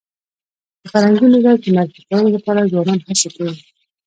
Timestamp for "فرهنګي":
0.91-1.23